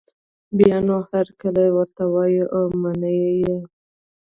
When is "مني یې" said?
2.81-3.57